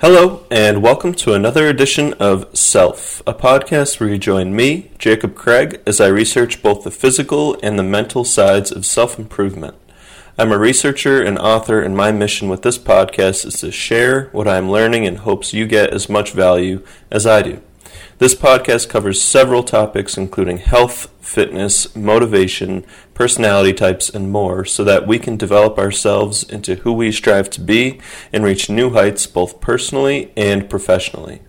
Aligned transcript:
Hello, 0.00 0.46
and 0.48 0.80
welcome 0.80 1.12
to 1.14 1.32
another 1.32 1.66
edition 1.66 2.12
of 2.20 2.56
Self, 2.56 3.20
a 3.26 3.34
podcast 3.34 3.98
where 3.98 4.08
you 4.08 4.16
join 4.16 4.54
me, 4.54 4.92
Jacob 4.96 5.34
Craig, 5.34 5.80
as 5.84 6.00
I 6.00 6.06
research 6.06 6.62
both 6.62 6.84
the 6.84 6.92
physical 6.92 7.58
and 7.64 7.76
the 7.76 7.82
mental 7.82 8.22
sides 8.22 8.70
of 8.70 8.86
self 8.86 9.18
improvement. 9.18 9.74
I'm 10.38 10.52
a 10.52 10.58
researcher 10.58 11.20
and 11.20 11.36
author, 11.36 11.82
and 11.82 11.96
my 11.96 12.12
mission 12.12 12.48
with 12.48 12.62
this 12.62 12.78
podcast 12.78 13.44
is 13.44 13.54
to 13.54 13.72
share 13.72 14.26
what 14.26 14.46
I'm 14.46 14.70
learning 14.70 15.02
in 15.02 15.16
hopes 15.16 15.52
you 15.52 15.66
get 15.66 15.90
as 15.90 16.08
much 16.08 16.30
value 16.30 16.84
as 17.10 17.26
I 17.26 17.42
do. 17.42 17.60
This 18.18 18.34
podcast 18.34 18.88
covers 18.88 19.22
several 19.22 19.62
topics, 19.62 20.18
including 20.18 20.58
health, 20.58 21.08
fitness, 21.20 21.94
motivation, 21.94 22.84
personality 23.14 23.72
types, 23.72 24.10
and 24.10 24.32
more, 24.32 24.64
so 24.64 24.82
that 24.82 25.06
we 25.06 25.20
can 25.20 25.36
develop 25.36 25.78
ourselves 25.78 26.42
into 26.42 26.74
who 26.76 26.92
we 26.92 27.12
strive 27.12 27.48
to 27.50 27.60
be 27.60 28.00
and 28.32 28.42
reach 28.42 28.68
new 28.68 28.90
heights 28.90 29.28
both 29.28 29.60
personally 29.60 30.32
and 30.36 30.68
professionally. 30.68 31.42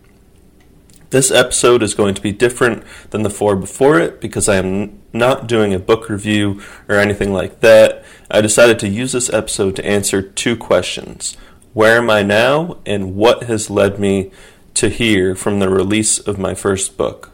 This 1.10 1.32
episode 1.32 1.82
is 1.82 1.96
going 1.96 2.14
to 2.14 2.22
be 2.22 2.32
different 2.32 2.84
than 3.10 3.24
the 3.24 3.32
four 3.32 3.56
before 3.56 4.00
it 4.00 4.22
because 4.22 4.48
I 4.48 4.58
am 4.58 5.02
not 5.12 5.48
doing 5.48 5.74
a 5.74 5.80
book 5.80 6.08
review 6.08 6.62
or 6.88 6.98
anything 6.98 7.34
like 7.34 7.62
that. 7.62 8.06
I 8.30 8.42
decided 8.42 8.78
to 8.80 8.88
use 8.88 9.14
this 9.14 9.34
episode 9.34 9.76
to 9.78 9.86
answer 9.86 10.22
two 10.22 10.56
questions 10.56 11.36
Where 11.74 11.98
am 11.98 12.12
I 12.12 12.22
now, 12.22 12.78
and 12.86 13.16
what 13.16 13.46
has 13.46 13.72
led 13.72 13.98
me 13.98 14.30
to 14.76 14.90
here 14.90 15.36
from 15.36 15.60
the 15.60 15.70
release 15.70 16.20
of 16.20 16.38
my 16.38 16.54
first 16.54 16.98
book. 16.98 17.32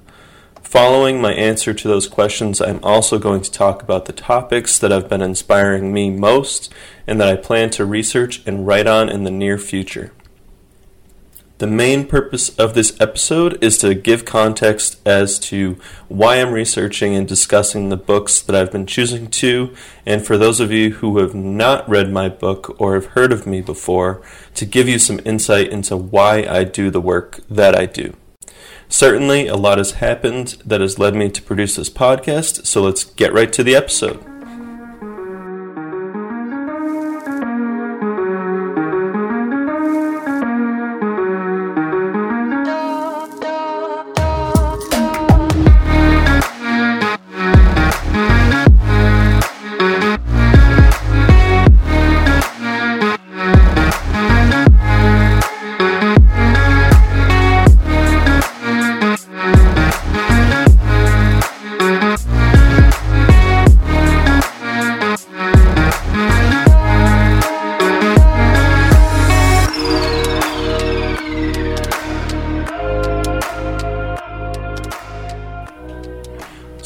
Following 0.61 1.21
my 1.21 1.31
answer 1.33 1.73
to 1.73 1.87
those 1.87 2.07
questions, 2.07 2.59
I'm 2.59 2.83
also 2.83 3.17
going 3.17 3.41
to 3.41 3.51
talk 3.51 3.81
about 3.81 4.05
the 4.05 4.13
topics 4.13 4.77
that 4.79 4.91
have 4.91 5.07
been 5.07 5.21
inspiring 5.21 5.93
me 5.93 6.09
most 6.09 6.73
and 7.07 7.21
that 7.21 7.29
I 7.29 7.35
plan 7.35 7.69
to 7.71 7.85
research 7.85 8.45
and 8.45 8.67
write 8.67 8.87
on 8.87 9.07
in 9.07 9.23
the 9.23 9.31
near 9.31 9.57
future. 9.57 10.11
The 11.57 11.67
main 11.67 12.05
purpose 12.05 12.49
of 12.59 12.73
this 12.73 12.99
episode 12.99 13.63
is 13.63 13.77
to 13.77 13.93
give 13.93 14.25
context 14.25 14.99
as 15.07 15.39
to 15.39 15.77
why 16.09 16.35
I'm 16.41 16.51
researching 16.51 17.15
and 17.15 17.25
discussing 17.25 17.87
the 17.87 17.95
books 17.95 18.41
that 18.41 18.53
I've 18.53 18.73
been 18.73 18.85
choosing 18.85 19.29
to, 19.29 19.73
and 20.05 20.25
for 20.25 20.37
those 20.37 20.59
of 20.59 20.73
you 20.73 20.95
who 20.95 21.17
have 21.19 21.33
not 21.33 21.87
read 21.87 22.11
my 22.11 22.27
book 22.27 22.75
or 22.77 22.95
have 22.95 23.05
heard 23.05 23.31
of 23.31 23.47
me 23.47 23.61
before, 23.61 24.21
to 24.55 24.65
give 24.65 24.89
you 24.89 24.99
some 24.99 25.21
insight 25.23 25.69
into 25.69 25.95
why 25.95 26.45
I 26.45 26.65
do 26.65 26.91
the 26.91 26.99
work 26.99 27.39
that 27.49 27.73
I 27.73 27.85
do. 27.85 28.17
Certainly, 28.89 29.47
a 29.47 29.55
lot 29.55 29.77
has 29.77 29.91
happened 29.91 30.57
that 30.65 30.81
has 30.81 30.99
led 30.99 31.15
me 31.15 31.29
to 31.29 31.41
produce 31.41 31.77
this 31.77 31.89
podcast, 31.89 32.65
so 32.65 32.81
let's 32.81 33.05
get 33.05 33.31
right 33.31 33.53
to 33.53 33.63
the 33.63 33.75
episode. 33.75 34.34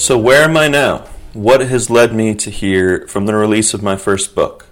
So, 0.09 0.17
where 0.17 0.41
am 0.41 0.57
I 0.57 0.67
now? 0.67 1.05
What 1.33 1.61
has 1.61 1.91
led 1.91 2.15
me 2.15 2.33
to 2.33 2.49
here 2.49 3.05
from 3.07 3.27
the 3.27 3.35
release 3.35 3.75
of 3.75 3.83
my 3.83 3.95
first 3.95 4.33
book? 4.33 4.65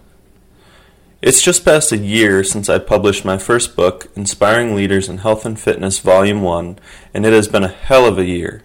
It's 1.21 1.43
just 1.43 1.63
past 1.63 1.91
a 1.91 1.97
year 1.97 2.43
since 2.43 2.69
I 2.69 2.79
published 2.79 3.23
my 3.23 3.37
first 3.37 3.75
book, 3.75 4.07
Inspiring 4.15 4.73
Leaders 4.73 5.07
in 5.07 5.19
Health 5.19 5.45
and 5.45 5.59
Fitness, 5.59 5.99
Volume 5.99 6.41
1, 6.41 6.79
and 7.13 7.23
it 7.23 7.33
has 7.33 7.47
been 7.47 7.63
a 7.63 7.67
hell 7.67 8.07
of 8.07 8.17
a 8.17 8.25
year. 8.25 8.63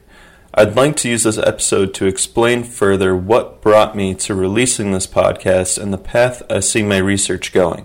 I'd 0.55 0.75
like 0.75 0.97
to 0.97 1.11
use 1.11 1.25
this 1.25 1.37
episode 1.37 1.93
to 1.93 2.07
explain 2.07 2.65
further 2.65 3.15
what 3.15 3.61
brought 3.61 3.95
me 3.95 4.15
to 4.15 4.35
releasing 4.35 4.93
this 4.93 5.07
podcast 5.07 5.77
and 5.77 5.93
the 5.93 5.99
path 5.99 6.43
I 6.49 6.61
see 6.61 6.83
my 6.83 6.97
research 6.97 7.53
going. 7.53 7.85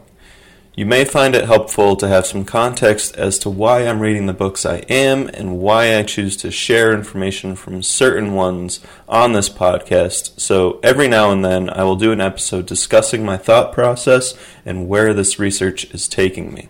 You 0.77 0.85
may 0.85 1.05
find 1.05 1.33
it 1.33 1.45
helpful 1.45 1.95
to 1.95 2.07
have 2.07 2.27
some 2.27 2.45
context 2.45 3.15
as 3.15 3.39
to 3.39 3.49
why 3.49 3.79
I'm 3.87 3.99
reading 3.99 4.27
the 4.27 4.31
books 4.31 4.63
I 4.63 4.77
am 4.89 5.27
and 5.29 5.57
why 5.57 5.97
I 5.97 6.03
choose 6.03 6.37
to 6.37 6.51
share 6.51 6.93
information 6.93 7.55
from 7.55 7.81
certain 7.81 8.33
ones 8.33 8.79
on 9.09 9.33
this 9.33 9.49
podcast. 9.49 10.39
So 10.39 10.79
every 10.83 11.07
now 11.07 11.31
and 11.31 11.43
then 11.43 11.71
I 11.71 11.83
will 11.83 11.95
do 11.95 12.11
an 12.11 12.21
episode 12.21 12.67
discussing 12.67 13.25
my 13.25 13.37
thought 13.37 13.73
process 13.73 14.35
and 14.67 14.87
where 14.87 15.15
this 15.15 15.39
research 15.39 15.91
is 15.95 16.07
taking 16.07 16.53
me. 16.53 16.69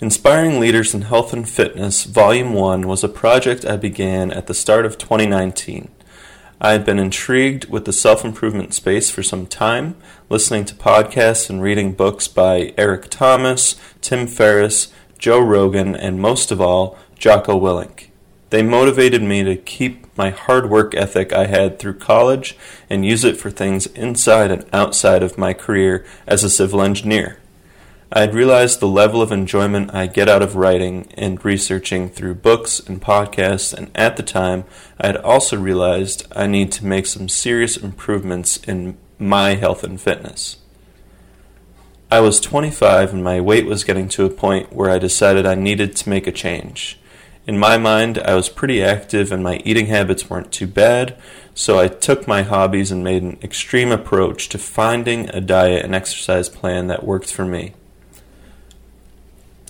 Inspiring 0.00 0.58
Leaders 0.58 0.92
in 0.92 1.02
Health 1.02 1.32
and 1.32 1.48
Fitness, 1.48 2.02
Volume 2.02 2.54
1, 2.54 2.88
was 2.88 3.04
a 3.04 3.08
project 3.08 3.64
I 3.64 3.76
began 3.76 4.32
at 4.32 4.48
the 4.48 4.54
start 4.54 4.84
of 4.84 4.98
2019. 4.98 5.88
I 6.62 6.72
had 6.72 6.84
been 6.84 6.98
intrigued 6.98 7.70
with 7.70 7.86
the 7.86 7.92
self 7.92 8.22
improvement 8.22 8.74
space 8.74 9.08
for 9.08 9.22
some 9.22 9.46
time, 9.46 9.96
listening 10.28 10.66
to 10.66 10.74
podcasts 10.74 11.48
and 11.48 11.62
reading 11.62 11.92
books 11.92 12.28
by 12.28 12.74
Eric 12.76 13.08
Thomas, 13.08 13.76
Tim 14.02 14.26
Ferriss, 14.26 14.92
Joe 15.18 15.40
Rogan, 15.40 15.96
and 15.96 16.20
most 16.20 16.50
of 16.50 16.60
all, 16.60 16.98
Jocko 17.18 17.58
Willink. 17.58 18.08
They 18.50 18.62
motivated 18.62 19.22
me 19.22 19.42
to 19.42 19.56
keep 19.56 20.06
my 20.18 20.30
hard 20.30 20.68
work 20.68 20.94
ethic 20.94 21.32
I 21.32 21.46
had 21.46 21.78
through 21.78 21.94
college 21.94 22.58
and 22.90 23.06
use 23.06 23.24
it 23.24 23.38
for 23.38 23.50
things 23.50 23.86
inside 23.86 24.50
and 24.50 24.66
outside 24.70 25.22
of 25.22 25.38
my 25.38 25.54
career 25.54 26.04
as 26.26 26.44
a 26.44 26.50
civil 26.50 26.82
engineer. 26.82 27.38
I 28.12 28.22
had 28.22 28.34
realized 28.34 28.80
the 28.80 28.88
level 28.88 29.22
of 29.22 29.30
enjoyment 29.30 29.94
I 29.94 30.08
get 30.08 30.28
out 30.28 30.42
of 30.42 30.56
writing 30.56 31.12
and 31.16 31.44
researching 31.44 32.08
through 32.08 32.34
books 32.34 32.80
and 32.80 33.00
podcasts, 33.00 33.72
and 33.72 33.88
at 33.94 34.16
the 34.16 34.24
time, 34.24 34.64
I 34.98 35.06
had 35.06 35.16
also 35.18 35.56
realized 35.56 36.26
I 36.34 36.48
need 36.48 36.72
to 36.72 36.84
make 36.84 37.06
some 37.06 37.28
serious 37.28 37.76
improvements 37.76 38.56
in 38.56 38.98
my 39.16 39.54
health 39.54 39.84
and 39.84 40.00
fitness. 40.00 40.56
I 42.10 42.18
was 42.18 42.40
25 42.40 43.14
and 43.14 43.22
my 43.22 43.40
weight 43.40 43.66
was 43.66 43.84
getting 43.84 44.08
to 44.08 44.24
a 44.24 44.30
point 44.30 44.72
where 44.72 44.90
I 44.90 44.98
decided 44.98 45.46
I 45.46 45.54
needed 45.54 45.94
to 45.94 46.08
make 46.08 46.26
a 46.26 46.32
change. 46.32 46.98
In 47.46 47.56
my 47.56 47.78
mind, 47.78 48.18
I 48.18 48.34
was 48.34 48.48
pretty 48.48 48.82
active 48.82 49.30
and 49.30 49.44
my 49.44 49.58
eating 49.64 49.86
habits 49.86 50.28
weren't 50.28 50.50
too 50.50 50.66
bad, 50.66 51.16
so 51.54 51.78
I 51.78 51.86
took 51.86 52.26
my 52.26 52.42
hobbies 52.42 52.90
and 52.90 53.04
made 53.04 53.22
an 53.22 53.38
extreme 53.40 53.92
approach 53.92 54.48
to 54.48 54.58
finding 54.58 55.28
a 55.28 55.40
diet 55.40 55.84
and 55.84 55.94
exercise 55.94 56.48
plan 56.48 56.88
that 56.88 57.04
worked 57.04 57.32
for 57.32 57.44
me. 57.44 57.74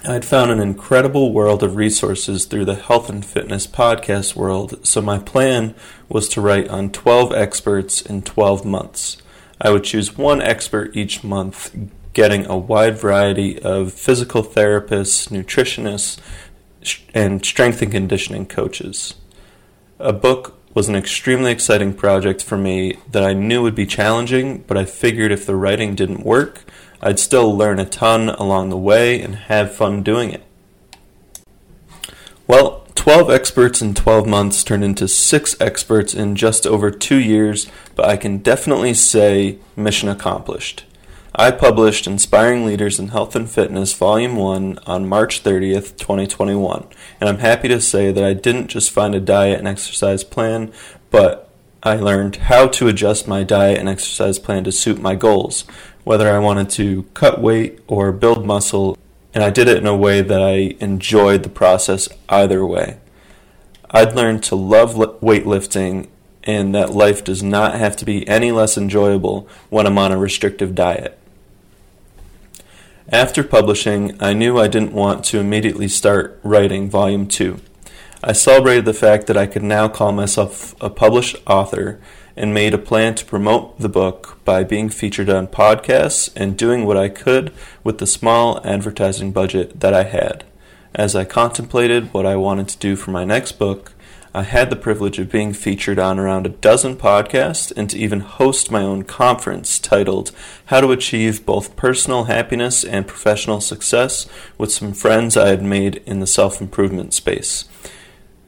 I'd 0.02 0.24
found 0.24 0.50
an 0.50 0.60
incredible 0.60 1.30
world 1.30 1.62
of 1.62 1.76
resources 1.76 2.46
through 2.46 2.64
the 2.64 2.74
health 2.74 3.10
and 3.10 3.22
fitness 3.22 3.66
podcast 3.66 4.34
world, 4.34 4.86
so 4.86 5.02
my 5.02 5.18
plan 5.18 5.74
was 6.08 6.26
to 6.30 6.40
write 6.40 6.68
on 6.68 6.90
12 6.90 7.34
experts 7.34 8.00
in 8.00 8.22
12 8.22 8.64
months. 8.64 9.18
I 9.60 9.70
would 9.70 9.84
choose 9.84 10.16
one 10.16 10.40
expert 10.40 10.96
each 10.96 11.22
month, 11.22 11.76
getting 12.14 12.46
a 12.46 12.56
wide 12.56 12.96
variety 12.96 13.60
of 13.60 13.92
physical 13.92 14.42
therapists, 14.42 15.28
nutritionists, 15.28 16.18
and 17.12 17.44
strength 17.44 17.82
and 17.82 17.92
conditioning 17.92 18.46
coaches. 18.46 19.16
A 19.98 20.14
book 20.14 20.58
was 20.72 20.88
an 20.88 20.96
extremely 20.96 21.52
exciting 21.52 21.92
project 21.92 22.42
for 22.42 22.56
me 22.56 22.96
that 23.10 23.22
I 23.22 23.34
knew 23.34 23.60
would 23.60 23.74
be 23.74 23.84
challenging, 23.84 24.64
but 24.66 24.78
I 24.78 24.86
figured 24.86 25.30
if 25.30 25.44
the 25.44 25.56
writing 25.56 25.94
didn't 25.94 26.24
work, 26.24 26.64
I'd 27.02 27.18
still 27.18 27.56
learn 27.56 27.78
a 27.78 27.84
ton 27.84 28.28
along 28.28 28.70
the 28.70 28.76
way 28.76 29.20
and 29.20 29.34
have 29.34 29.74
fun 29.74 30.02
doing 30.02 30.30
it. 30.30 30.44
Well, 32.46 32.84
12 32.94 33.30
experts 33.30 33.80
in 33.80 33.94
12 33.94 34.26
months 34.26 34.62
turned 34.62 34.84
into 34.84 35.08
6 35.08 35.56
experts 35.60 36.12
in 36.12 36.36
just 36.36 36.66
over 36.66 36.90
2 36.90 37.16
years, 37.16 37.66
but 37.94 38.04
I 38.04 38.16
can 38.16 38.38
definitely 38.38 38.92
say 38.92 39.58
mission 39.76 40.08
accomplished. 40.08 40.84
I 41.34 41.52
published 41.52 42.06
Inspiring 42.06 42.66
Leaders 42.66 42.98
in 42.98 43.08
Health 43.08 43.36
and 43.36 43.48
Fitness 43.48 43.94
Volume 43.94 44.36
1 44.36 44.80
on 44.84 45.08
March 45.08 45.42
30th, 45.42 45.96
2021, 45.96 46.88
and 47.20 47.28
I'm 47.28 47.38
happy 47.38 47.68
to 47.68 47.80
say 47.80 48.10
that 48.10 48.24
I 48.24 48.34
didn't 48.34 48.66
just 48.66 48.90
find 48.90 49.14
a 49.14 49.20
diet 49.20 49.60
and 49.60 49.68
exercise 49.68 50.24
plan, 50.24 50.72
but 51.10 51.48
I 51.82 51.94
learned 51.94 52.36
how 52.36 52.66
to 52.66 52.88
adjust 52.88 53.28
my 53.28 53.44
diet 53.44 53.78
and 53.78 53.88
exercise 53.88 54.38
plan 54.38 54.64
to 54.64 54.72
suit 54.72 55.00
my 55.00 55.14
goals, 55.14 55.64
whether 56.10 56.28
I 56.28 56.40
wanted 56.40 56.68
to 56.70 57.04
cut 57.14 57.40
weight 57.40 57.78
or 57.86 58.10
build 58.10 58.44
muscle, 58.44 58.98
and 59.32 59.44
I 59.44 59.50
did 59.50 59.68
it 59.68 59.76
in 59.76 59.86
a 59.86 59.96
way 59.96 60.22
that 60.22 60.42
I 60.42 60.74
enjoyed 60.84 61.44
the 61.44 61.48
process 61.48 62.08
either 62.28 62.66
way. 62.66 62.98
I'd 63.92 64.16
learned 64.16 64.42
to 64.44 64.56
love 64.56 64.94
weightlifting 64.96 66.08
and 66.42 66.74
that 66.74 66.90
life 66.90 67.22
does 67.22 67.44
not 67.44 67.76
have 67.76 67.94
to 67.98 68.04
be 68.04 68.26
any 68.26 68.50
less 68.50 68.76
enjoyable 68.76 69.48
when 69.68 69.86
I'm 69.86 69.98
on 69.98 70.10
a 70.10 70.18
restrictive 70.18 70.74
diet. 70.74 71.16
After 73.10 73.44
publishing, 73.44 74.20
I 74.20 74.32
knew 74.32 74.58
I 74.58 74.66
didn't 74.66 74.92
want 74.92 75.24
to 75.26 75.38
immediately 75.38 75.86
start 75.86 76.40
writing 76.42 76.90
Volume 76.90 77.28
2. 77.28 77.60
I 78.24 78.32
celebrated 78.32 78.84
the 78.84 78.94
fact 78.94 79.28
that 79.28 79.36
I 79.36 79.46
could 79.46 79.62
now 79.62 79.86
call 79.86 80.10
myself 80.10 80.74
a 80.80 80.90
published 80.90 81.36
author 81.46 82.00
and 82.40 82.54
made 82.54 82.72
a 82.72 82.78
plan 82.78 83.14
to 83.14 83.24
promote 83.26 83.78
the 83.78 83.88
book 83.88 84.38
by 84.46 84.64
being 84.64 84.88
featured 84.88 85.28
on 85.28 85.46
podcasts 85.46 86.32
and 86.34 86.56
doing 86.56 86.86
what 86.86 86.96
I 86.96 87.10
could 87.10 87.52
with 87.84 87.98
the 87.98 88.06
small 88.06 88.66
advertising 88.66 89.30
budget 89.30 89.80
that 89.80 89.92
I 89.92 90.04
had. 90.04 90.44
As 90.94 91.14
I 91.14 91.26
contemplated 91.26 92.14
what 92.14 92.24
I 92.24 92.36
wanted 92.36 92.66
to 92.68 92.78
do 92.78 92.96
for 92.96 93.10
my 93.10 93.26
next 93.26 93.52
book, 93.52 93.92
I 94.32 94.44
had 94.44 94.70
the 94.70 94.76
privilege 94.76 95.18
of 95.18 95.30
being 95.30 95.52
featured 95.52 95.98
on 95.98 96.18
around 96.18 96.46
a 96.46 96.50
dozen 96.50 96.96
podcasts 96.96 97.76
and 97.76 97.90
to 97.90 97.98
even 97.98 98.20
host 98.20 98.70
my 98.70 98.82
own 98.82 99.02
conference 99.02 99.78
titled 99.78 100.32
How 100.66 100.80
to 100.80 100.92
Achieve 100.92 101.44
Both 101.44 101.76
Personal 101.76 102.24
Happiness 102.24 102.82
and 102.82 103.06
Professional 103.06 103.60
Success 103.60 104.26
with 104.56 104.72
some 104.72 104.94
friends 104.94 105.36
I 105.36 105.48
had 105.48 105.62
made 105.62 105.96
in 106.06 106.20
the 106.20 106.26
self 106.26 106.62
improvement 106.62 107.12
space. 107.12 107.66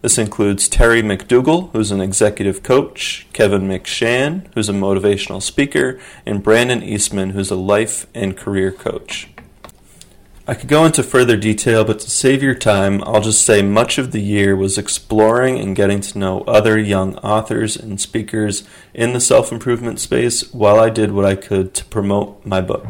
This 0.02 0.18
includes 0.18 0.68
Terry 0.68 1.00
McDougall, 1.00 1.70
who's 1.70 1.92
an 1.92 2.00
executive 2.00 2.64
coach, 2.64 3.28
Kevin 3.32 3.62
McShan, 3.62 4.52
who's 4.52 4.68
a 4.68 4.72
motivational 4.72 5.40
speaker, 5.40 6.00
and 6.26 6.42
Brandon 6.42 6.82
Eastman, 6.82 7.30
who's 7.30 7.52
a 7.52 7.56
life 7.56 8.08
and 8.12 8.36
career 8.36 8.72
coach. 8.72 9.28
I 10.44 10.54
could 10.54 10.68
go 10.68 10.84
into 10.84 11.04
further 11.04 11.36
detail, 11.36 11.84
but 11.84 12.00
to 12.00 12.10
save 12.10 12.42
your 12.42 12.56
time, 12.56 13.00
I'll 13.04 13.20
just 13.20 13.46
say 13.46 13.62
much 13.62 13.96
of 13.96 14.10
the 14.10 14.20
year 14.20 14.56
was 14.56 14.76
exploring 14.76 15.60
and 15.60 15.76
getting 15.76 16.00
to 16.00 16.18
know 16.18 16.40
other 16.48 16.76
young 16.76 17.14
authors 17.18 17.76
and 17.76 18.00
speakers 18.00 18.64
in 18.92 19.12
the 19.12 19.20
self 19.20 19.52
improvement 19.52 20.00
space 20.00 20.52
while 20.52 20.80
I 20.80 20.90
did 20.90 21.12
what 21.12 21.24
I 21.24 21.36
could 21.36 21.74
to 21.74 21.84
promote 21.84 22.44
my 22.44 22.60
book. 22.60 22.86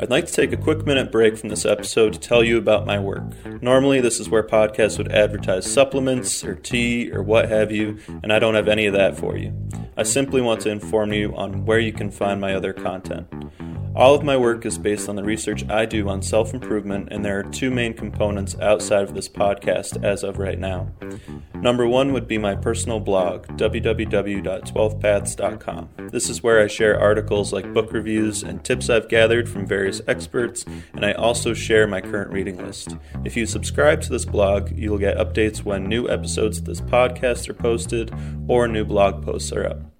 I'd 0.00 0.10
like 0.10 0.26
to 0.26 0.32
take 0.32 0.52
a 0.52 0.56
quick 0.56 0.84
minute 0.84 1.12
break 1.12 1.36
from 1.38 1.50
this 1.50 1.64
episode 1.64 2.14
to 2.14 2.18
tell 2.18 2.42
you 2.42 2.58
about 2.58 2.84
my 2.84 2.98
work. 2.98 3.22
Normally, 3.62 4.00
this 4.00 4.18
is 4.18 4.28
where 4.28 4.42
podcasts 4.42 4.98
would 4.98 5.12
advertise 5.12 5.70
supplements 5.70 6.42
or 6.42 6.56
tea 6.56 7.12
or 7.12 7.22
what 7.22 7.48
have 7.48 7.70
you, 7.70 7.98
and 8.22 8.32
I 8.32 8.40
don't 8.40 8.56
have 8.56 8.66
any 8.68 8.86
of 8.86 8.94
that 8.94 9.16
for 9.16 9.36
you. 9.36 9.54
I 9.96 10.02
simply 10.02 10.40
want 10.40 10.60
to 10.62 10.70
inform 10.70 11.12
you 11.12 11.34
on 11.36 11.64
where 11.64 11.78
you 11.78 11.92
can 11.92 12.10
find 12.10 12.40
my 12.40 12.54
other 12.54 12.72
content. 12.72 13.32
All 13.96 14.12
of 14.12 14.24
my 14.24 14.36
work 14.36 14.66
is 14.66 14.76
based 14.76 15.08
on 15.08 15.14
the 15.14 15.22
research 15.22 15.70
I 15.70 15.86
do 15.86 16.08
on 16.08 16.20
self 16.20 16.52
improvement, 16.52 17.10
and 17.12 17.24
there 17.24 17.38
are 17.38 17.44
two 17.44 17.70
main 17.70 17.94
components 17.94 18.56
outside 18.60 19.04
of 19.04 19.14
this 19.14 19.28
podcast 19.28 20.02
as 20.02 20.24
of 20.24 20.38
right 20.38 20.58
now. 20.58 20.90
Number 21.54 21.86
one 21.86 22.12
would 22.12 22.26
be 22.26 22.36
my 22.36 22.56
personal 22.56 22.98
blog, 22.98 23.46
www.12paths.com. 23.56 25.88
This 26.10 26.28
is 26.28 26.42
where 26.42 26.60
I 26.60 26.66
share 26.66 26.98
articles 26.98 27.52
like 27.52 27.72
book 27.72 27.92
reviews 27.92 28.42
and 28.42 28.64
tips 28.64 28.90
I've 28.90 29.08
gathered 29.08 29.48
from 29.48 29.64
various 29.64 30.02
experts, 30.08 30.64
and 30.92 31.06
I 31.06 31.12
also 31.12 31.54
share 31.54 31.86
my 31.86 32.00
current 32.00 32.32
reading 32.32 32.56
list. 32.56 32.96
If 33.24 33.36
you 33.36 33.46
subscribe 33.46 34.00
to 34.02 34.10
this 34.10 34.24
blog, 34.24 34.76
you 34.76 34.90
will 34.90 34.98
get 34.98 35.18
updates 35.18 35.62
when 35.62 35.84
new 35.84 36.08
episodes 36.08 36.58
of 36.58 36.64
this 36.64 36.80
podcast 36.80 37.48
are 37.48 37.54
posted 37.54 38.12
or 38.48 38.66
new 38.66 38.84
blog 38.84 39.24
posts 39.24 39.52
are 39.52 39.68
up. 39.68 39.93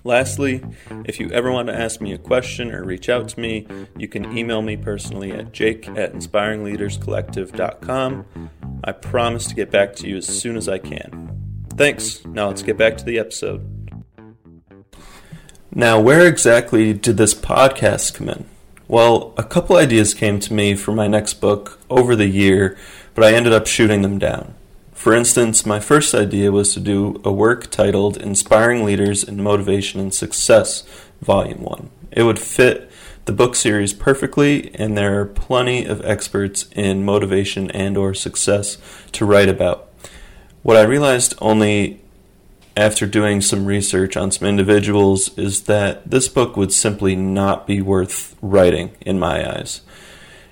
Lastly, 0.08 0.64
if 1.04 1.20
you 1.20 1.30
ever 1.32 1.52
want 1.52 1.68
to 1.68 1.78
ask 1.78 2.00
me 2.00 2.14
a 2.14 2.18
question 2.18 2.72
or 2.72 2.86
reach 2.86 3.10
out 3.10 3.28
to 3.28 3.38
me, 3.42 3.68
you 3.98 4.08
can 4.08 4.38
email 4.38 4.62
me 4.62 4.78
personally 4.78 5.34
at 5.34 5.52
jake 5.52 5.90
at 5.90 6.14
inspiringleaderscollective.com. 6.14 8.26
I 8.86 8.92
promise 8.94 9.48
to 9.48 9.56
get 9.56 9.70
back 9.70 9.98
to 9.98 10.08
you 10.08 10.16
as 10.16 10.26
soon 10.26 10.56
as 10.56 10.70
I 10.70 10.78
can. 10.78 11.66
Thanks. 11.76 12.24
Now 12.24 12.48
let's 12.48 12.62
get 12.62 12.78
back 12.78 12.96
to 13.00 13.04
the 13.04 13.20
episode. 13.20 13.68
Now, 15.76 16.00
where 16.00 16.26
exactly 16.26 16.94
did 16.94 17.18
this 17.18 17.34
podcast 17.34 18.14
come 18.14 18.30
in? 18.30 18.46
Well, 18.88 19.34
a 19.36 19.44
couple 19.44 19.76
ideas 19.76 20.14
came 20.14 20.40
to 20.40 20.54
me 20.54 20.76
for 20.76 20.94
my 20.94 21.08
next 21.08 21.42
book 21.42 21.82
over 21.90 22.16
the 22.16 22.28
year, 22.28 22.78
but 23.14 23.26
I 23.26 23.34
ended 23.34 23.52
up 23.52 23.68
shooting 23.68 24.04
them 24.04 24.20
down. 24.20 24.56
For 24.98 25.14
instance, 25.14 25.64
my 25.64 25.80
first 25.80 26.16
idea 26.16 26.52
was 26.52 26.74
to 26.74 26.80
do 26.80 27.22
a 27.24 27.32
work 27.32 27.70
titled 27.70 28.18
Inspiring 28.18 28.84
Leaders 28.84 29.24
in 29.24 29.44
Motivation 29.44 30.02
and 30.02 30.12
Success, 30.12 30.82
Volume 31.22 31.62
1. 31.62 31.90
It 32.14 32.24
would 32.24 32.40
fit 32.40 32.90
the 33.26 33.32
book 33.32 33.56
series 33.56 33.94
perfectly, 33.94 34.74
and 34.74 34.98
there 34.98 35.22
are 35.22 35.26
plenty 35.26 35.86
of 35.86 36.04
experts 36.04 36.66
in 36.72 37.06
motivation 37.06 37.70
and 37.72 37.96
or 37.96 38.16
success 38.16 38.80
to 39.12 39.24
write 39.24 39.50
about. 39.50 39.88
What 40.64 40.78
I 40.78 40.82
realized 40.82 41.36
only 41.40 42.02
after 42.76 43.06
doing 43.06 43.40
some 43.40 43.68
research 43.68 44.18
on 44.18 44.32
some 44.32 44.48
individuals 44.48 45.30
is 45.38 45.62
that 45.66 46.10
this 46.10 46.28
book 46.28 46.58
would 46.58 46.74
simply 46.74 47.16
not 47.16 47.68
be 47.68 47.84
worth 47.84 48.36
writing 48.42 48.98
in 49.02 49.20
my 49.20 49.48
eyes. 49.48 49.82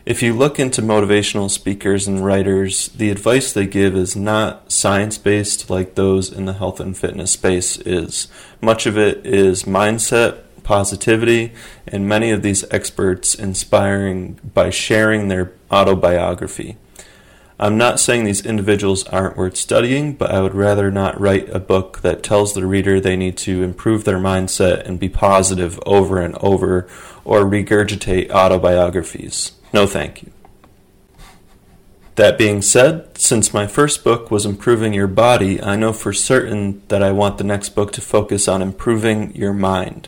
If 0.05 0.21
you 0.21 0.33
look 0.33 0.59
into 0.59 0.83
motivational 0.83 1.49
speakers 1.49 2.07
and 2.07 2.23
writers, 2.23 2.89
the 2.89 3.09
advice 3.09 3.51
they 3.51 3.65
give 3.65 3.95
is 3.95 4.15
not 4.15 4.71
science 4.71 5.17
based 5.17 5.67
like 5.71 5.95
those 5.95 6.31
in 6.31 6.45
the 6.45 6.53
health 6.53 6.79
and 6.79 6.95
fitness 6.95 7.31
space 7.31 7.77
is. 7.77 8.27
Much 8.61 8.85
of 8.85 8.99
it 8.99 9.25
is 9.25 9.63
mindset, 9.63 10.41
positivity, 10.61 11.53
and 11.87 12.07
many 12.07 12.29
of 12.29 12.43
these 12.43 12.63
experts 12.69 13.33
inspiring 13.33 14.39
by 14.53 14.69
sharing 14.69 15.27
their 15.27 15.53
autobiography. 15.71 16.77
I'm 17.59 17.75
not 17.75 17.99
saying 17.99 18.25
these 18.25 18.45
individuals 18.45 19.05
aren't 19.05 19.37
worth 19.37 19.57
studying, 19.57 20.13
but 20.13 20.29
I 20.29 20.39
would 20.39 20.53
rather 20.53 20.91
not 20.91 21.19
write 21.19 21.49
a 21.49 21.59
book 21.59 22.01
that 22.01 22.21
tells 22.21 22.53
the 22.53 22.67
reader 22.67 22.99
they 22.99 23.15
need 23.15 23.37
to 23.37 23.63
improve 23.63 24.03
their 24.03 24.19
mindset 24.19 24.85
and 24.85 24.99
be 24.99 25.09
positive 25.09 25.79
over 25.83 26.21
and 26.21 26.35
over 26.41 26.87
or 27.23 27.39
regurgitate 27.39 28.29
autobiographies. 28.29 29.53
No, 29.75 29.85
thank 29.85 30.23
you. 30.23 30.31
That 32.15 32.37
being 32.37 32.61
said, 32.61 33.17
since 33.17 33.53
my 33.53 33.67
first 33.67 34.05
book 34.05 34.31
was 34.31 34.45
Improving 34.45 34.93
Your 34.93 35.05
Body, 35.05 35.61
I 35.61 35.75
know 35.75 35.91
for 35.91 36.13
certain 36.13 36.81
that 36.87 37.03
I 37.03 37.11
want 37.11 37.37
the 37.37 37.43
next 37.43 37.75
book 37.75 37.91
to 37.91 37.99
focus 37.99 38.47
on 38.47 38.61
improving 38.61 39.35
your 39.35 39.51
mind. 39.51 40.07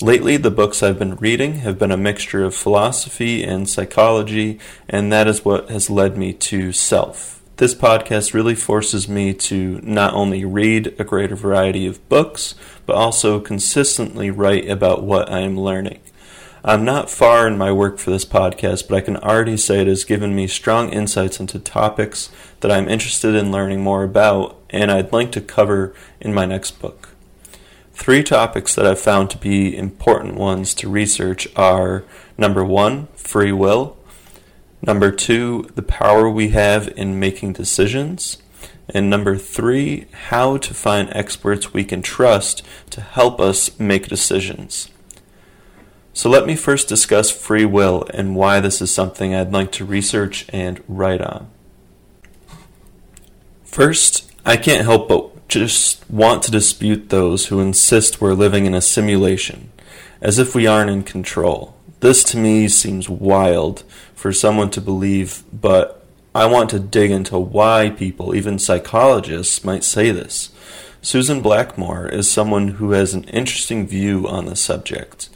Lately, 0.00 0.38
the 0.38 0.50
books 0.50 0.82
I've 0.82 0.98
been 0.98 1.16
reading 1.16 1.56
have 1.56 1.78
been 1.78 1.90
a 1.90 1.98
mixture 1.98 2.44
of 2.44 2.54
philosophy 2.54 3.44
and 3.44 3.68
psychology, 3.68 4.58
and 4.88 5.12
that 5.12 5.28
is 5.28 5.44
what 5.44 5.68
has 5.68 5.90
led 5.90 6.16
me 6.16 6.32
to 6.32 6.72
self. 6.72 7.42
This 7.58 7.74
podcast 7.74 8.32
really 8.32 8.54
forces 8.54 9.06
me 9.06 9.34
to 9.34 9.82
not 9.82 10.14
only 10.14 10.46
read 10.46 10.94
a 10.98 11.04
greater 11.04 11.36
variety 11.36 11.86
of 11.86 12.08
books, 12.08 12.54
but 12.86 12.96
also 12.96 13.38
consistently 13.38 14.30
write 14.30 14.66
about 14.70 15.02
what 15.02 15.30
I 15.30 15.40
am 15.40 15.60
learning. 15.60 16.00
I'm 16.66 16.82
not 16.82 17.10
far 17.10 17.46
in 17.46 17.58
my 17.58 17.70
work 17.72 17.98
for 17.98 18.10
this 18.10 18.24
podcast, 18.24 18.88
but 18.88 18.96
I 18.96 19.02
can 19.02 19.18
already 19.18 19.58
say 19.58 19.82
it 19.82 19.86
has 19.86 20.02
given 20.02 20.34
me 20.34 20.46
strong 20.46 20.88
insights 20.88 21.38
into 21.38 21.58
topics 21.58 22.30
that 22.60 22.72
I'm 22.72 22.88
interested 22.88 23.34
in 23.34 23.52
learning 23.52 23.82
more 23.82 24.02
about 24.02 24.56
and 24.70 24.90
I'd 24.90 25.12
like 25.12 25.30
to 25.32 25.42
cover 25.42 25.94
in 26.22 26.32
my 26.32 26.46
next 26.46 26.80
book. 26.80 27.10
Three 27.92 28.22
topics 28.22 28.74
that 28.74 28.86
I've 28.86 28.98
found 28.98 29.28
to 29.30 29.36
be 29.36 29.76
important 29.76 30.36
ones 30.36 30.72
to 30.76 30.88
research 30.88 31.46
are 31.54 32.02
number 32.38 32.64
one, 32.64 33.08
free 33.08 33.52
will, 33.52 33.98
number 34.80 35.10
two, 35.10 35.68
the 35.74 35.82
power 35.82 36.30
we 36.30 36.48
have 36.48 36.88
in 36.96 37.20
making 37.20 37.52
decisions, 37.52 38.38
and 38.88 39.10
number 39.10 39.36
three, 39.36 40.06
how 40.28 40.56
to 40.56 40.72
find 40.72 41.10
experts 41.12 41.74
we 41.74 41.84
can 41.84 42.00
trust 42.00 42.62
to 42.88 43.02
help 43.02 43.38
us 43.38 43.78
make 43.78 44.08
decisions. 44.08 44.88
So 46.16 46.30
let 46.30 46.46
me 46.46 46.54
first 46.54 46.86
discuss 46.86 47.32
free 47.32 47.64
will 47.64 48.06
and 48.14 48.36
why 48.36 48.60
this 48.60 48.80
is 48.80 48.94
something 48.94 49.34
I'd 49.34 49.52
like 49.52 49.72
to 49.72 49.84
research 49.84 50.46
and 50.50 50.80
write 50.86 51.20
on. 51.20 51.50
First, 53.64 54.30
I 54.46 54.56
can't 54.56 54.84
help 54.84 55.08
but 55.08 55.48
just 55.48 56.08
want 56.08 56.44
to 56.44 56.52
dispute 56.52 57.08
those 57.08 57.46
who 57.46 57.58
insist 57.58 58.20
we're 58.20 58.32
living 58.32 58.64
in 58.64 58.74
a 58.74 58.80
simulation, 58.80 59.72
as 60.20 60.38
if 60.38 60.54
we 60.54 60.68
aren't 60.68 60.90
in 60.90 61.02
control. 61.02 61.74
This 61.98 62.22
to 62.24 62.36
me 62.36 62.68
seems 62.68 63.08
wild 63.08 63.82
for 64.14 64.32
someone 64.32 64.70
to 64.70 64.80
believe, 64.80 65.42
but 65.52 66.06
I 66.32 66.46
want 66.46 66.70
to 66.70 66.78
dig 66.78 67.10
into 67.10 67.36
why 67.40 67.90
people, 67.90 68.36
even 68.36 68.60
psychologists, 68.60 69.64
might 69.64 69.82
say 69.82 70.12
this. 70.12 70.50
Susan 71.02 71.42
Blackmore 71.42 72.08
is 72.08 72.30
someone 72.30 72.68
who 72.68 72.92
has 72.92 73.14
an 73.14 73.24
interesting 73.24 73.84
view 73.88 74.28
on 74.28 74.46
the 74.46 74.54
subject. 74.54 75.28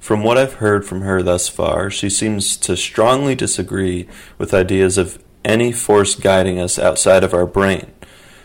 From 0.00 0.22
what 0.22 0.38
I've 0.38 0.54
heard 0.54 0.84
from 0.84 1.00
her 1.02 1.22
thus 1.22 1.48
far, 1.48 1.90
she 1.90 2.08
seems 2.08 2.56
to 2.58 2.76
strongly 2.76 3.34
disagree 3.34 4.08
with 4.38 4.54
ideas 4.54 4.98
of 4.98 5.22
any 5.44 5.72
force 5.72 6.14
guiding 6.14 6.58
us 6.60 6.78
outside 6.78 7.24
of 7.24 7.34
our 7.34 7.46
brain, 7.46 7.92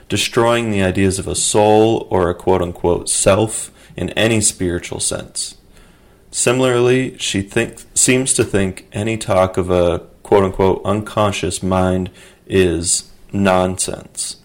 destroying 0.10 0.72
the 0.72 0.84
ideas 0.84 1.20
of 1.20 1.28
a 1.28 1.36
soul 1.36 2.08
or 2.10 2.30
a 2.30 2.36
quote 2.36 2.62
unquote 2.62 3.10
self 3.10 3.72
in 3.96 4.10
any 4.12 4.42
spiritual 4.42 5.00
sense. 5.00 5.58
Similarly, 6.32 7.18
she 7.18 7.42
think, 7.42 7.84
seems 7.94 8.34
to 8.36 8.44
think 8.44 8.88
any 8.94 9.18
talk 9.18 9.58
of 9.58 9.70
a 9.70 10.00
quote 10.24 10.46
unquote 10.46 10.82
unconscious 10.86 11.62
mind 11.62 12.10
is 12.48 13.12
nonsense. 13.34 14.38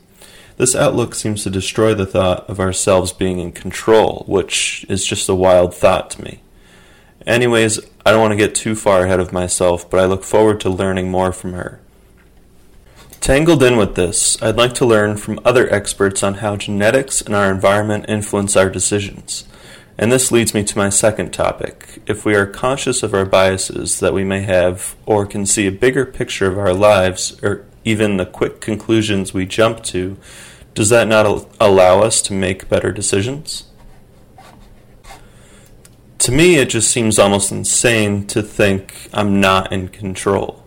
This 0.57 0.75
outlook 0.75 1.15
seems 1.15 1.43
to 1.45 1.51
destroy 1.51 1.95
the 1.95 2.07
thought 2.07 2.49
of 2.49 2.59
ourselves 2.59 3.13
being 3.13 3.39
in 3.39 3.53
control, 3.53 4.25
which 4.27 4.87
is 4.89 5.05
just 5.05 5.29
a 5.29 5.35
wild 5.35 5.75
thought 5.75 6.11
to 6.13 6.25
me. 6.25 6.41
Anyways, 7.26 7.80
I 8.04 8.12
don't 8.12 8.21
want 8.21 8.33
to 8.33 8.37
get 8.37 8.54
too 8.54 8.76
far 8.76 9.04
ahead 9.04 9.18
of 9.18 9.33
myself, 9.33 9.90
but 9.90 9.99
I 9.99 10.06
look 10.06 10.23
forward 10.23 10.61
to 10.61 10.71
learning 10.71 11.11
more 11.11 11.33
from 11.33 11.54
her. 11.54 11.80
Tangled 13.21 13.64
in 13.64 13.76
with 13.76 13.97
this, 13.97 14.40
I'd 14.40 14.56
like 14.56 14.75
to 14.75 14.87
learn 14.87 15.16
from 15.16 15.40
other 15.45 15.68
experts 15.75 16.23
on 16.23 16.35
how 16.35 16.54
genetics 16.54 17.21
and 17.21 17.35
our 17.35 17.50
environment 17.50 18.04
influence 18.09 18.56
our 18.56 18.71
decisions. 18.71 19.45
And 19.99 20.12
this 20.12 20.30
leads 20.30 20.54
me 20.54 20.62
to 20.62 20.78
my 20.78 20.90
second 20.90 21.33
topic. 21.33 22.00
If 22.06 22.25
we 22.25 22.37
are 22.37 22.47
conscious 22.47 23.02
of 23.02 23.14
our 23.14 23.25
biases 23.25 23.99
that 23.99 24.14
we 24.14 24.23
may 24.23 24.42
have, 24.42 24.95
or 25.06 25.26
can 25.26 25.47
see 25.47 25.66
a 25.66 25.73
bigger 25.73 26.06
picture 26.06 26.47
of 26.47 26.59
our 26.59 26.75
lives, 26.75 27.42
or 27.42 27.64
even 27.85 28.16
the 28.16 28.26
quick 28.26 28.61
conclusions 28.61 29.35
we 29.35 29.47
jump 29.47 29.83
to, 29.85 30.16
does 30.75 30.90
that 30.90 31.09
not 31.09 31.49
allow 31.59 32.02
us 32.02 32.23
to 32.23 32.33
make 32.33 32.68
better 32.68 32.92
decisions? 32.92 33.64
To 36.19 36.33
me, 36.33 36.57
it 36.57 36.71
just 36.71 36.91
seems 36.91 37.19
almost 37.19 37.53
insane 37.53 38.27
to 38.29 38.43
think 38.43 39.09
I'm 39.13 39.41
not 39.41 39.73
in 39.73 39.89
control. 39.89 40.65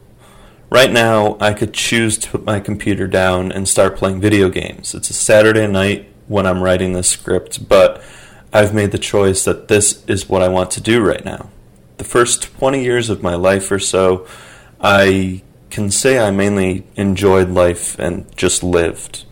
Right 0.70 0.92
now, 0.92 1.38
I 1.42 1.54
could 1.54 1.74
choose 1.74 2.18
to 2.20 2.30
put 2.30 2.46
my 2.46 2.60
computer 2.60 3.08
down 3.08 3.52
and 3.52 3.68
start 3.68 3.98
playing 3.98 4.22
video 4.22 4.50
games. 4.50 4.94
It's 4.94 5.10
a 5.10 5.14
Saturday 5.14 5.66
night 5.66 6.08
when 6.28 6.46
I'm 6.46 6.62
writing 6.62 6.94
this 6.94 7.10
script, 7.10 7.68
but 7.68 8.04
I've 8.54 8.74
made 8.74 8.92
the 8.92 9.00
choice 9.00 9.44
that 9.46 9.68
this 9.68 10.06
is 10.06 10.30
what 10.30 10.44
I 10.44 10.48
want 10.48 10.70
to 10.72 10.82
do 10.82 11.02
right 11.02 11.26
now. 11.26 11.50
The 11.98 12.04
first 12.04 12.44
20 12.44 12.84
years 12.84 13.10
of 13.10 13.24
my 13.24 13.34
life 13.34 13.72
or 13.72 13.80
so, 13.80 14.28
I 14.80 15.42
can 15.72 15.90
say 15.90 16.20
I 16.20 16.30
mainly 16.30 16.86
enjoyed 16.96 17.50
life 17.50 17.98
and 17.98 18.26
just 18.38 18.64
lived. 18.64 19.26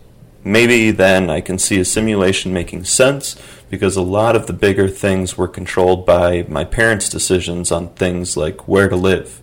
Maybe 0.48 0.90
then 0.92 1.28
I 1.28 1.42
can 1.42 1.58
see 1.58 1.78
a 1.78 1.84
simulation 1.84 2.54
making 2.54 2.84
sense 2.84 3.36
because 3.68 3.96
a 3.96 4.02
lot 4.02 4.34
of 4.34 4.46
the 4.46 4.54
bigger 4.54 4.88
things 4.88 5.36
were 5.36 5.46
controlled 5.46 6.06
by 6.06 6.46
my 6.48 6.64
parents' 6.64 7.10
decisions 7.10 7.70
on 7.70 7.90
things 7.90 8.34
like 8.34 8.66
where 8.66 8.88
to 8.88 8.96
live. 8.96 9.42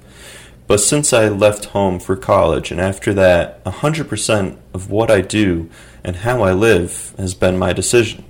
But 0.66 0.80
since 0.80 1.14
I 1.14 1.28
left 1.28 1.66
home 1.66 2.00
for 2.00 2.16
college 2.16 2.72
and 2.72 2.82
after 2.82 3.14
that, 3.14 3.64
100% 3.66 4.58
of 4.74 4.90
what 4.90 5.12
I 5.12 5.22
do 5.22 5.70
and 6.04 6.16
how 6.16 6.42
I 6.42 6.54
live 6.54 7.14
has 7.20 7.36
been 7.36 7.60
my 7.60 7.72
decision. 7.72 8.26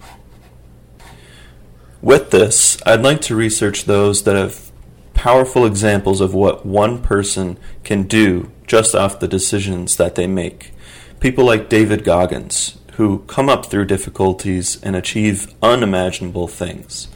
With 2.01 2.31
this, 2.31 2.77
I'd 2.85 3.03
like 3.03 3.21
to 3.21 3.37
research 3.37 3.85
those 3.85 4.23
that 4.23 4.35
have 4.35 4.69
powerful 5.13 5.65
examples 5.65 6.19
of 6.19 6.33
what 6.33 6.65
one 6.65 7.01
person 7.01 7.57
can 7.85 8.03
do 8.03 8.51
just 8.67 8.93
off 8.93 9.21
the 9.21 9.29
decisions 9.29 9.95
that 9.95 10.15
they 10.15 10.27
make. 10.27 10.73
People 11.19 11.45
like 11.45 11.69
David 11.69 12.03
Goggins, 12.03 12.77
who 12.93 13.19
come 13.19 13.49
up 13.49 13.65
through 13.65 13.85
difficulties 13.85 14.81
and 14.83 14.95
achieve 14.95 15.53
unimaginable 15.61 16.47
things. 16.47 17.07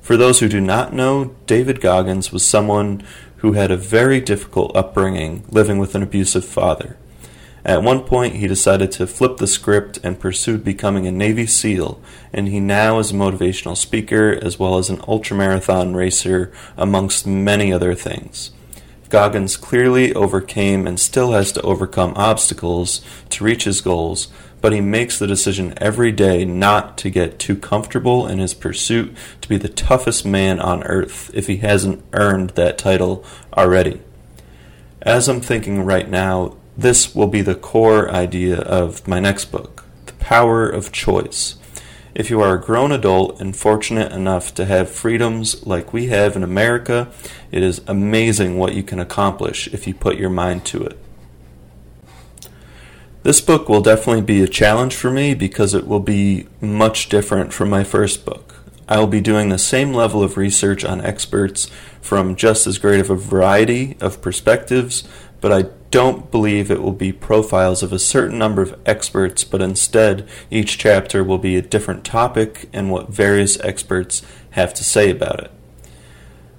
For 0.00 0.16
those 0.16 0.40
who 0.40 0.48
do 0.48 0.60
not 0.60 0.92
know, 0.92 1.34
David 1.46 1.80
Goggins 1.80 2.32
was 2.32 2.44
someone 2.44 3.02
who 3.38 3.52
had 3.52 3.70
a 3.70 3.76
very 3.76 4.20
difficult 4.20 4.76
upbringing 4.76 5.44
living 5.48 5.78
with 5.78 5.94
an 5.94 6.02
abusive 6.02 6.44
father. 6.44 6.96
At 7.64 7.82
one 7.82 8.04
point, 8.04 8.36
he 8.36 8.46
decided 8.46 8.92
to 8.92 9.06
flip 9.08 9.38
the 9.38 9.46
script 9.48 9.98
and 10.04 10.20
pursued 10.20 10.62
becoming 10.62 11.06
a 11.06 11.12
Navy 11.12 11.46
SEAL, 11.46 12.00
and 12.32 12.46
he 12.46 12.60
now 12.60 13.00
is 13.00 13.10
a 13.10 13.14
motivational 13.14 13.76
speaker 13.76 14.38
as 14.40 14.58
well 14.58 14.78
as 14.78 14.90
an 14.90 14.98
ultramarathon 14.98 15.94
racer, 15.94 16.52
amongst 16.76 17.26
many 17.26 17.72
other 17.72 17.94
things. 17.94 18.52
Goggins 19.08 19.56
clearly 19.56 20.12
overcame 20.14 20.86
and 20.86 20.98
still 20.98 21.32
has 21.32 21.52
to 21.52 21.62
overcome 21.62 22.12
obstacles 22.16 23.00
to 23.30 23.44
reach 23.44 23.64
his 23.64 23.80
goals, 23.80 24.28
but 24.60 24.72
he 24.72 24.80
makes 24.80 25.18
the 25.18 25.26
decision 25.26 25.74
every 25.76 26.10
day 26.10 26.44
not 26.44 26.98
to 26.98 27.10
get 27.10 27.38
too 27.38 27.56
comfortable 27.56 28.26
in 28.26 28.38
his 28.38 28.54
pursuit 28.54 29.16
to 29.40 29.48
be 29.48 29.58
the 29.58 29.68
toughest 29.68 30.26
man 30.26 30.58
on 30.58 30.82
earth 30.84 31.30
if 31.34 31.46
he 31.46 31.58
hasn't 31.58 32.04
earned 32.12 32.50
that 32.50 32.78
title 32.78 33.24
already. 33.56 34.00
As 35.02 35.28
I'm 35.28 35.40
thinking 35.40 35.84
right 35.84 36.08
now, 36.08 36.56
this 36.76 37.14
will 37.14 37.28
be 37.28 37.42
the 37.42 37.54
core 37.54 38.10
idea 38.10 38.58
of 38.58 39.06
my 39.06 39.20
next 39.20 39.46
book 39.46 39.84
The 40.06 40.14
Power 40.14 40.68
of 40.68 40.90
Choice. 40.90 41.56
If 42.16 42.30
you 42.30 42.40
are 42.40 42.54
a 42.54 42.60
grown 42.60 42.92
adult 42.92 43.42
and 43.42 43.54
fortunate 43.54 44.10
enough 44.10 44.54
to 44.54 44.64
have 44.64 44.90
freedoms 44.90 45.66
like 45.66 45.92
we 45.92 46.06
have 46.06 46.34
in 46.34 46.42
America, 46.42 47.12
it 47.52 47.62
is 47.62 47.82
amazing 47.86 48.56
what 48.56 48.74
you 48.74 48.82
can 48.82 48.98
accomplish 48.98 49.68
if 49.68 49.86
you 49.86 49.92
put 49.92 50.16
your 50.16 50.30
mind 50.30 50.64
to 50.64 50.82
it. 50.82 50.98
This 53.22 53.42
book 53.42 53.68
will 53.68 53.82
definitely 53.82 54.22
be 54.22 54.42
a 54.42 54.48
challenge 54.48 54.94
for 54.94 55.10
me 55.10 55.34
because 55.34 55.74
it 55.74 55.86
will 55.86 56.00
be 56.00 56.46
much 56.58 57.10
different 57.10 57.52
from 57.52 57.68
my 57.68 57.84
first 57.84 58.24
book. 58.24 58.62
I 58.88 58.98
will 58.98 59.06
be 59.06 59.20
doing 59.20 59.50
the 59.50 59.58
same 59.58 59.92
level 59.92 60.22
of 60.22 60.38
research 60.38 60.86
on 60.86 61.02
experts 61.02 61.70
from 62.00 62.34
just 62.34 62.66
as 62.66 62.78
great 62.78 63.00
of 63.00 63.10
a 63.10 63.14
variety 63.14 63.94
of 64.00 64.22
perspectives, 64.22 65.06
but 65.42 65.52
I 65.52 65.64
don't 65.96 66.30
believe 66.30 66.70
it 66.70 66.82
will 66.82 66.92
be 66.92 67.10
profiles 67.10 67.82
of 67.82 67.90
a 67.90 67.98
certain 67.98 68.36
number 68.36 68.60
of 68.60 68.78
experts, 68.84 69.44
but 69.44 69.62
instead 69.62 70.28
each 70.50 70.76
chapter 70.76 71.24
will 71.24 71.38
be 71.38 71.56
a 71.56 71.62
different 71.62 72.04
topic 72.04 72.68
and 72.70 72.90
what 72.90 73.08
various 73.08 73.58
experts 73.60 74.20
have 74.50 74.74
to 74.74 74.84
say 74.84 75.08
about 75.08 75.40
it. 75.40 75.50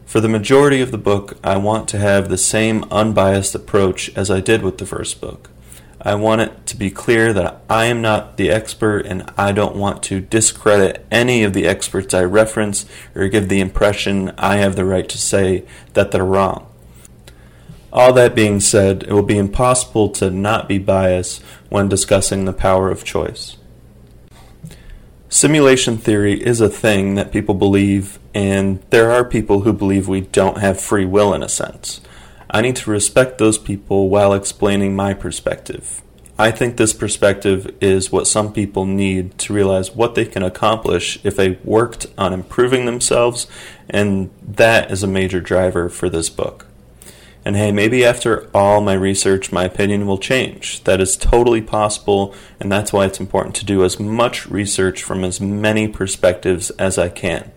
For 0.07 0.19
the 0.19 0.27
majority 0.27 0.81
of 0.81 0.89
the 0.89 0.97
book, 0.97 1.37
I 1.43 1.55
want 1.57 1.87
to 1.89 1.99
have 1.99 2.29
the 2.29 2.37
same 2.39 2.83
unbiased 2.85 3.53
approach 3.53 4.09
as 4.17 4.31
I 4.31 4.39
did 4.39 4.63
with 4.63 4.79
the 4.79 4.87
first 4.87 5.21
book. 5.21 5.51
I 6.01 6.15
want 6.15 6.41
it 6.41 6.65
to 6.65 6.75
be 6.75 6.89
clear 6.89 7.31
that 7.33 7.61
I 7.69 7.85
am 7.85 8.01
not 8.01 8.37
the 8.37 8.49
expert 8.49 9.05
and 9.05 9.31
I 9.37 9.51
don't 9.51 9.75
want 9.75 10.01
to 10.05 10.19
discredit 10.19 11.05
any 11.11 11.43
of 11.43 11.53
the 11.53 11.67
experts 11.67 12.15
I 12.15 12.23
reference 12.23 12.87
or 13.13 13.27
give 13.27 13.49
the 13.49 13.61
impression 13.61 14.31
I 14.35 14.57
have 14.57 14.75
the 14.75 14.85
right 14.85 15.07
to 15.07 15.17
say 15.19 15.63
that 15.93 16.09
they're 16.09 16.25
wrong. 16.25 16.65
All 17.91 18.11
that 18.13 18.35
being 18.35 18.59
said, 18.59 19.03
it 19.03 19.11
will 19.11 19.23
be 19.23 19.37
impossible 19.37 20.09
to 20.09 20.29
not 20.29 20.67
be 20.67 20.77
biased 20.77 21.41
when 21.69 21.87
discussing 21.87 22.45
the 22.45 22.53
power 22.53 22.91
of 22.91 23.03
choice. 23.03 23.57
Simulation 25.29 25.97
theory 25.97 26.41
is 26.41 26.61
a 26.61 26.69
thing 26.69 27.15
that 27.15 27.31
people 27.31 27.55
believe, 27.55 28.19
and 28.33 28.81
there 28.91 29.11
are 29.11 29.25
people 29.25 29.61
who 29.61 29.73
believe 29.73 30.07
we 30.07 30.21
don't 30.21 30.59
have 30.59 30.79
free 30.79 31.05
will 31.05 31.33
in 31.33 31.43
a 31.43 31.49
sense. 31.49 32.01
I 32.49 32.61
need 32.61 32.77
to 32.77 32.91
respect 32.91 33.37
those 33.37 33.57
people 33.57 34.09
while 34.09 34.33
explaining 34.33 34.95
my 34.95 35.13
perspective. 35.13 36.01
I 36.39 36.51
think 36.51 36.77
this 36.77 36.93
perspective 36.93 37.75
is 37.81 38.11
what 38.11 38.27
some 38.27 38.53
people 38.53 38.85
need 38.85 39.37
to 39.39 39.53
realize 39.53 39.95
what 39.95 40.15
they 40.15 40.25
can 40.25 40.43
accomplish 40.43 41.19
if 41.23 41.35
they 41.35 41.57
worked 41.63 42.05
on 42.17 42.31
improving 42.31 42.85
themselves, 42.85 43.47
and 43.89 44.29
that 44.41 44.91
is 44.91 45.03
a 45.03 45.07
major 45.07 45.41
driver 45.41 45.89
for 45.89 46.09
this 46.09 46.29
book. 46.29 46.66
And 47.47 47.55
hey, 47.55 47.71
maybe 47.71 48.03
after 48.03 48.49
all 48.53 48.81
my 48.81 48.91
research, 48.91 49.53
my 49.53 49.63
opinion 49.63 50.05
will 50.05 50.17
change. 50.17 50.83
That 50.83 50.99
is 50.99 51.15
totally 51.15 51.61
possible, 51.61 52.35
and 52.59 52.69
that's 52.69 52.91
why 52.91 53.05
it's 53.05 53.21
important 53.21 53.55
to 53.55 53.65
do 53.65 53.85
as 53.85 54.01
much 54.01 54.47
research 54.47 55.01
from 55.01 55.23
as 55.23 55.39
many 55.39 55.87
perspectives 55.87 56.71
as 56.71 56.97
I 56.97 57.07
can. 57.07 57.49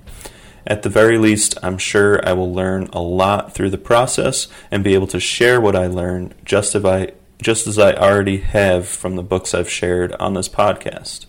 At 0.64 0.82
the 0.82 0.88
very 0.88 1.18
least, 1.18 1.58
I'm 1.60 1.76
sure 1.76 2.24
I 2.24 2.34
will 2.34 2.54
learn 2.54 2.88
a 2.92 3.02
lot 3.02 3.52
through 3.52 3.70
the 3.70 3.78
process 3.78 4.46
and 4.70 4.84
be 4.84 4.94
able 4.94 5.08
to 5.08 5.18
share 5.18 5.60
what 5.60 5.74
I 5.74 5.88
learn 5.88 6.34
just 6.44 6.76
as 6.76 6.84
I 6.84 7.14
just 7.42 7.66
as 7.66 7.76
I 7.76 7.92
already 7.92 8.36
have 8.36 8.86
from 8.86 9.16
the 9.16 9.24
books 9.24 9.54
I've 9.54 9.68
shared 9.68 10.12
on 10.20 10.34
this 10.34 10.48
podcast. 10.48 11.26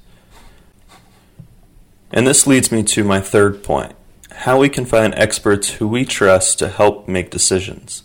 And 2.12 2.28
this 2.28 2.46
leads 2.46 2.72
me 2.72 2.84
to 2.84 3.04
my 3.04 3.22
third 3.22 3.64
point 3.64 3.96
how 4.32 4.60
we 4.60 4.70
can 4.70 4.86
find 4.86 5.16
experts 5.16 5.72
who 5.72 5.88
we 5.88 6.06
trust 6.06 6.60
to 6.60 6.70
help 6.70 7.08
make 7.08 7.32
decisions. 7.32 8.04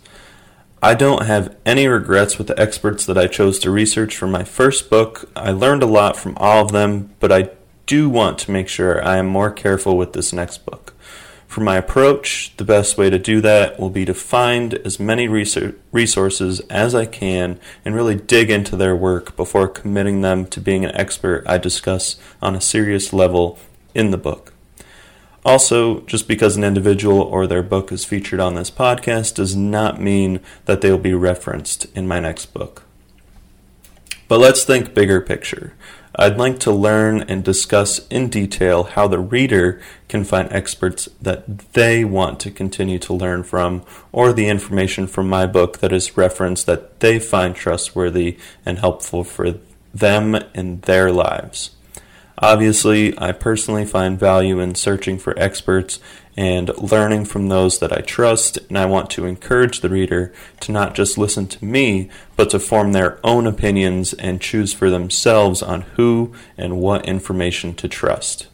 I 0.83 0.95
don't 0.95 1.25
have 1.25 1.57
any 1.65 1.89
regrets 1.89 2.37
with 2.37 2.49
the 2.49 2.61
experts 2.61 3.07
that 3.07 3.17
I 3.17 3.29
chose 3.29 3.59
to 3.61 3.71
research 3.71 4.17
for 4.17 4.27
my 4.27 4.45
first 4.45 4.91
book. 4.91 5.31
I 5.35 5.51
learned 5.51 5.83
a 5.83 5.87
lot 5.87 6.17
from 6.17 6.37
all 6.37 6.63
of 6.65 6.73
them, 6.73 7.15
but 7.19 7.33
I 7.33 7.51
do 7.87 8.11
want 8.11 8.39
to 8.41 8.51
make 8.51 8.69
sure 8.69 9.03
I 9.03 9.17
am 9.17 9.27
more 9.27 9.51
careful 9.51 9.97
with 9.97 10.13
this 10.13 10.33
next 10.33 10.67
book. 10.67 10.93
For 11.47 11.63
my 11.63 11.77
approach, 11.77 12.53
the 12.59 12.65
best 12.65 12.99
way 12.99 13.09
to 13.09 13.19
do 13.19 13.41
that 13.41 13.81
will 13.81 13.89
be 13.89 14.05
to 14.05 14.13
find 14.13 14.75
as 14.75 15.01
many 15.01 15.29
resources 15.29 16.61
as 16.69 16.95
I 16.95 17.07
can 17.07 17.59
and 17.83 17.95
really 17.95 18.17
dig 18.17 18.51
into 18.51 18.77
their 18.77 18.95
work 18.95 19.35
before 19.37 19.69
committing 19.69 20.21
them 20.21 20.45
to 20.47 20.61
being 20.61 20.85
an 20.85 20.95
expert 20.95 21.45
I 21.47 21.57
discuss 21.57 22.17
on 22.43 22.55
a 22.55 22.61
serious 22.61 23.13
level 23.15 23.59
in 23.95 24.11
the 24.11 24.19
book. 24.19 24.53
Also, 25.47 26.01
just 26.01 26.27
because 26.27 26.57
an 26.57 26.65
individual 26.65 27.21
or 27.21 27.47
their 27.47 27.63
book 27.63 27.93
is 27.93 28.05
featured 28.05 28.41
on 28.41 28.57
this 28.57 28.69
podcast 28.69 29.37
does 29.37 29.55
not 29.55 30.01
mean 30.01 30.41
that 30.65 30.81
they 30.81 30.91
will 30.91 30.99
be 30.99 31.15
referenced 31.15 31.87
in 31.95 32.09
my 32.09 32.19
next 32.19 32.47
book. 32.47 32.83
But 34.27 34.41
let's 34.41 34.65
think 34.65 34.93
bigger 34.93 35.21
picture. 35.21 35.75
I'd 36.17 36.37
like 36.37 36.59
to 36.61 36.73
learn 36.73 37.21
and 37.29 37.45
discuss 37.45 38.09
in 38.09 38.29
detail 38.29 38.83
how 38.83 39.07
the 39.07 39.21
reader 39.21 39.81
can 40.09 40.25
find 40.25 40.53
experts 40.53 41.09
that 41.23 41.59
they 41.75 42.05
want 42.05 42.41
to 42.41 42.51
continue 42.51 42.99
to 42.99 43.15
learn 43.15 43.45
from, 43.45 43.85
or 44.11 44.33
the 44.33 44.49
information 44.49 45.07
from 45.07 45.29
my 45.29 45.47
book 45.47 45.79
that 45.79 45.93
is 45.93 46.17
referenced 46.17 46.67
that 46.67 46.99
they 46.99 47.21
find 47.21 47.55
trustworthy 47.55 48.37
and 48.65 48.81
helpful 48.81 49.23
for 49.23 49.61
them 49.95 50.35
in 50.57 50.81
their 50.81 51.13
lives. 51.13 51.71
Obviously, 52.39 53.19
I 53.19 53.33
personally 53.33 53.87
find 53.87 54.19
value 54.19 54.61
in 54.61 54.75
searching 54.75 55.19
for 55.19 55.39
experts 55.39 56.01
and 56.37 56.71
learning 56.77 57.25
from 57.25 57.49
those 57.49 57.79
that 57.79 57.93
I 57.93 58.03
trust, 58.03 58.59
and 58.69 58.77
I 58.77 58.85
want 58.85 59.09
to 59.11 59.25
encourage 59.25 59.81
the 59.81 59.89
reader 59.89 60.35
to 60.61 60.73
not 60.73 60.95
just 60.95 61.17
listen 61.17 61.47
to 61.49 61.65
me, 61.65 62.11
but 62.37 62.51
to 62.51 62.59
form 62.59 62.93
their 62.93 63.19
own 63.25 63.47
opinions 63.47 64.13
and 64.13 64.41
choose 64.41 64.75
for 64.75 64.91
themselves 64.91 65.63
on 65.63 65.83
who 65.97 66.35
and 66.59 66.79
what 66.79 67.07
information 67.07 67.75
to 67.77 67.89
trust. 67.89 68.49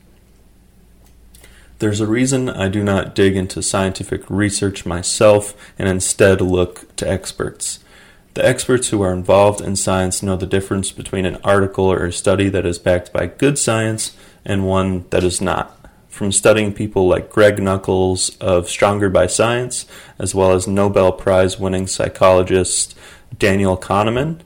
There's 1.81 2.01
a 2.01 2.07
reason 2.07 2.49
I 2.49 2.69
do 2.69 2.85
not 2.85 3.17
dig 3.17 3.37
into 3.37 3.61
scientific 3.61 4.23
research 4.31 4.87
myself 4.87 5.57
and 5.77 5.89
instead 5.89 6.41
look 6.41 6.95
to 6.95 7.11
experts. 7.11 7.81
The 8.35 8.47
experts 8.47 8.89
who 8.89 9.03
are 9.03 9.13
involved 9.13 9.61
in 9.61 9.77
science 9.77 10.23
know 10.23 10.37
the 10.37 10.47
difference 10.47 10.91
between 10.91 11.27
an 11.27 11.37
article 11.45 11.93
or 11.93 12.07
a 12.07 12.13
study 12.13 12.49
that 12.49 12.65
is 12.65 12.79
backed 12.79 13.13
by 13.13 13.27
good 13.27 13.59
science 13.59 14.17
and 14.43 14.67
one 14.67 15.07
that 15.11 15.23
is 15.23 15.43
not. 15.43 15.79
From 16.09 16.33
studying 16.33 16.73
people 16.73 17.07
like 17.07 17.31
Greg 17.31 17.63
Nuckols 17.63 18.35
of 18.39 18.71
Stronger 18.71 19.11
by 19.11 19.27
Science, 19.27 19.85
as 20.19 20.35
well 20.35 20.53
as 20.53 20.67
Nobel 20.67 21.13
Prize 21.13 21.59
winning 21.59 21.87
psychologist 21.87 22.97
Daniel 23.39 23.77
Kahneman, 23.77 24.41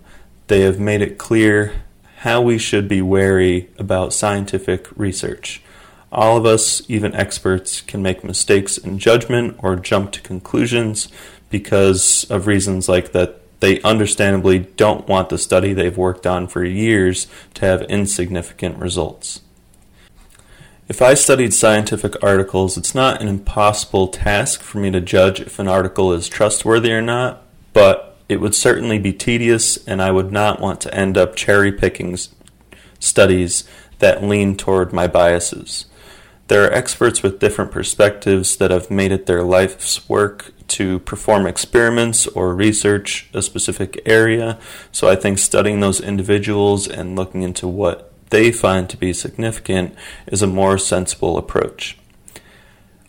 they 0.49 0.63
have 0.63 0.81
made 0.81 1.01
it 1.01 1.17
clear 1.17 1.83
how 2.19 2.41
we 2.41 2.59
should 2.59 2.89
be 2.89 3.03
wary 3.03 3.71
about 3.79 4.13
scientific 4.13 4.89
research. 4.97 5.63
All 6.11 6.37
of 6.37 6.45
us, 6.45 6.83
even 6.89 7.15
experts, 7.15 7.83
can 7.83 8.03
make 8.03 8.25
mistakes 8.25 8.79
in 8.79 8.99
judgment 8.99 9.57
or 9.61 9.77
jump 9.77 10.11
to 10.13 10.21
conclusions 10.23 11.09
because 11.51 12.25
of 12.31 12.49
reasons 12.49 12.89
like 12.89 13.13
that 13.13 13.46
they 13.61 13.81
understandably 13.83 14.59
don't 14.59 15.09
want 15.09 15.29
the 15.29 15.39
study 15.39 15.73
they've 15.73 15.97
worked 15.97 16.27
on 16.27 16.47
for 16.47 16.65
years 16.65 17.27
to 17.55 17.67
have 17.67 17.83
insignificant 17.83 18.79
results. 18.79 19.41
If 20.89 21.03
I 21.03 21.15
studied 21.15 21.53
scientific 21.53 22.23
articles, 22.23 22.77
it's 22.77 22.95
not 22.95 23.21
an 23.21 23.27
impossible 23.27 24.07
task 24.09 24.61
for 24.61 24.79
me 24.79 24.91
to 24.93 25.01
judge 25.01 25.41
if 25.41 25.59
an 25.59 25.67
article 25.67 26.13
is 26.13 26.29
trustworthy 26.29 26.93
or 26.93 27.03
not, 27.03 27.43
but 27.73 28.17
it 28.29 28.41
would 28.41 28.55
certainly 28.55 28.99
be 28.99 29.13
tedious, 29.13 29.85
and 29.87 30.01
I 30.01 30.13
would 30.13 30.31
not 30.31 30.61
want 30.61 30.81
to 30.83 30.95
end 30.95 31.19
up 31.19 31.35
cherry 31.35 31.73
picking 31.73 32.17
studies 33.01 33.65
that 33.99 34.23
lean 34.23 34.57
toward 34.57 34.93
my 34.93 35.07
biases. 35.07 35.87
There 36.49 36.65
are 36.65 36.73
experts 36.73 37.25
with 37.25 37.41
different 37.41 37.73
perspectives 37.73 38.57
that 38.59 38.71
have 38.71 38.91
made 38.91 39.11
it 39.11 39.27
their 39.27 39.43
life's 39.43 40.09
work 40.09 40.53
to 40.69 41.01
perform 41.01 41.47
experiments 41.47 42.27
or 42.29 42.55
research 42.55 43.29
a 43.33 43.43
specific 43.43 44.01
area. 44.07 44.59
So 44.93 45.09
I 45.09 45.17
think 45.17 45.39
studying 45.39 45.81
those 45.81 46.01
individuals 46.01 46.87
and 46.89 47.17
looking 47.17 47.43
into 47.43 47.67
what 47.67 48.13
they 48.31 48.53
find 48.53 48.89
to 48.91 48.97
be 48.97 49.13
significant 49.13 49.95
is 50.27 50.43
a 50.43 50.47
more 50.47 50.79
sensible 50.79 51.37
approach. 51.37 51.99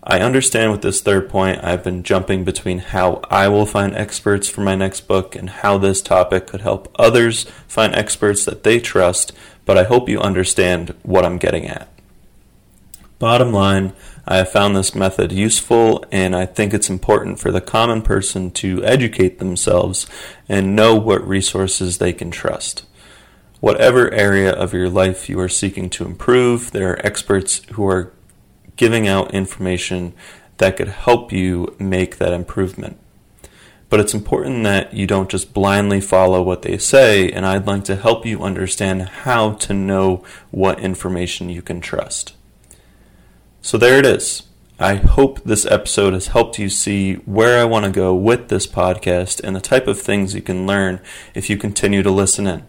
I 0.03 0.19
understand 0.19 0.71
with 0.71 0.81
this 0.81 1.01
third 1.01 1.29
point, 1.29 1.63
I've 1.63 1.83
been 1.83 2.01
jumping 2.01 2.43
between 2.43 2.79
how 2.79 3.19
I 3.29 3.49
will 3.49 3.65
find 3.65 3.93
experts 3.93 4.47
for 4.47 4.61
my 4.61 4.73
next 4.73 5.01
book 5.01 5.35
and 5.35 5.49
how 5.49 5.77
this 5.77 6.01
topic 6.01 6.47
could 6.47 6.61
help 6.61 6.89
others 6.97 7.43
find 7.67 7.93
experts 7.93 8.45
that 8.45 8.63
they 8.63 8.79
trust, 8.79 9.33
but 9.65 9.77
I 9.77 9.83
hope 9.83 10.07
you 10.07 10.19
understand 10.19 10.95
what 11.03 11.25
I'm 11.25 11.37
getting 11.37 11.67
at. 11.67 11.89
Bottom 13.19 13.51
line, 13.51 13.93
I 14.27 14.37
have 14.37 14.51
found 14.51 14.75
this 14.75 14.93
method 14.93 15.31
useful, 15.31 16.05
and 16.11 16.35
I 16.35 16.45
think 16.45 16.71
it's 16.71 16.89
important 16.89 17.39
for 17.39 17.51
the 17.51 17.61
common 17.61 18.03
person 18.03 18.51
to 18.51 18.85
educate 18.85 19.39
themselves 19.39 20.05
and 20.47 20.75
know 20.75 20.93
what 20.93 21.27
resources 21.27 21.97
they 21.97 22.13
can 22.13 22.29
trust. 22.29 22.85
Whatever 23.59 24.13
area 24.13 24.51
of 24.51 24.71
your 24.71 24.87
life 24.87 25.29
you 25.29 25.39
are 25.39 25.49
seeking 25.49 25.89
to 25.91 26.05
improve, 26.05 26.71
there 26.71 26.91
are 26.91 27.03
experts 27.03 27.63
who 27.71 27.87
are 27.87 28.13
giving 28.75 29.07
out 29.07 29.33
information 29.33 30.13
that 30.57 30.77
could 30.77 30.89
help 30.89 31.31
you 31.31 31.75
make 31.79 32.17
that 32.17 32.33
improvement. 32.33 32.99
But 33.89 33.99
it's 33.99 34.13
important 34.13 34.63
that 34.65 34.93
you 34.93 35.07
don't 35.07 35.31
just 35.31 35.55
blindly 35.55 36.01
follow 36.01 36.43
what 36.43 36.61
they 36.61 36.77
say, 36.77 37.31
and 37.31 37.47
I'd 37.47 37.65
like 37.65 37.85
to 37.85 37.95
help 37.95 38.27
you 38.27 38.43
understand 38.43 39.09
how 39.09 39.53
to 39.53 39.73
know 39.73 40.23
what 40.51 40.79
information 40.79 41.49
you 41.49 41.63
can 41.63 41.81
trust. 41.81 42.36
So 43.67 43.77
there 43.77 43.99
it 43.99 44.05
is. 44.05 44.43
I 44.79 44.95
hope 44.95 45.43
this 45.43 45.65
episode 45.65 46.13
has 46.13 46.27
helped 46.27 46.57
you 46.57 46.69
see 46.69 47.15
where 47.15 47.59
I 47.59 47.65
want 47.65 47.83
to 47.83 47.91
go 47.91 48.15
with 48.15 48.47
this 48.47 48.65
podcast 48.65 49.43
and 49.43 49.53
the 49.53 49.59
type 49.59 49.87
of 49.87 49.99
things 49.99 50.33
you 50.33 50.41
can 50.41 50.65
learn 50.65 51.01
if 51.35 51.49
you 51.49 51.57
continue 51.57 52.01
to 52.01 52.09
listen 52.09 52.47
in. 52.47 52.65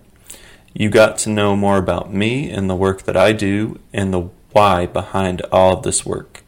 You 0.75 0.91
got 0.91 1.17
to 1.19 1.31
know 1.31 1.55
more 1.55 1.79
about 1.79 2.13
me 2.13 2.51
and 2.51 2.69
the 2.69 2.75
work 2.75 3.05
that 3.05 3.17
I 3.17 3.33
do 3.33 3.79
and 3.93 4.13
the 4.13 4.31
why 4.51 4.87
behind 4.87 5.41
all 5.53 5.77
of 5.77 5.85
this 5.85 6.05
work. 6.05 6.43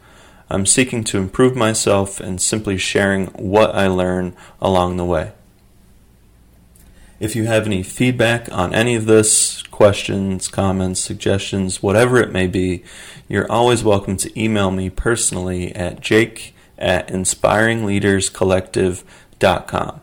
I'm 0.50 0.66
seeking 0.66 1.04
to 1.04 1.18
improve 1.18 1.54
myself 1.54 2.18
and 2.18 2.42
simply 2.42 2.76
sharing 2.76 3.26
what 3.26 3.72
I 3.72 3.86
learn 3.86 4.34
along 4.60 4.96
the 4.96 5.04
way. 5.04 5.30
If 7.20 7.36
you 7.36 7.44
have 7.44 7.66
any 7.66 7.82
feedback 7.82 8.50
on 8.50 8.74
any 8.74 8.94
of 8.94 9.04
this, 9.04 9.62
questions, 9.64 10.48
comments, 10.48 11.00
suggestions, 11.00 11.82
whatever 11.82 12.16
it 12.16 12.32
may 12.32 12.46
be, 12.46 12.82
you're 13.28 13.52
always 13.52 13.84
welcome 13.84 14.16
to 14.16 14.42
email 14.42 14.70
me 14.70 14.88
personally 14.88 15.76
at 15.76 16.00
jake 16.00 16.54
at 16.78 17.08
inspiringleaderscollective.com. 17.08 20.00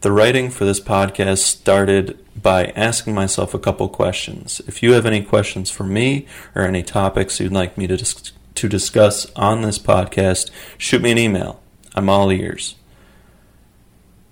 The 0.00 0.12
writing 0.12 0.50
for 0.50 0.64
this 0.64 0.80
podcast 0.80 1.38
started 1.38 2.18
by 2.42 2.72
asking 2.74 3.14
myself 3.14 3.54
a 3.54 3.60
couple 3.60 3.88
questions. 3.88 4.60
If 4.66 4.82
you 4.82 4.94
have 4.94 5.06
any 5.06 5.22
questions 5.22 5.70
for 5.70 5.84
me 5.84 6.26
or 6.52 6.62
any 6.62 6.82
topics 6.82 7.38
you'd 7.38 7.52
like 7.52 7.78
me 7.78 7.86
to, 7.86 7.96
dis- 7.96 8.32
to 8.56 8.68
discuss 8.68 9.30
on 9.36 9.62
this 9.62 9.78
podcast, 9.78 10.50
shoot 10.78 11.00
me 11.00 11.12
an 11.12 11.18
email. 11.18 11.62
I'm 11.94 12.08
all 12.08 12.32
ears. 12.32 12.74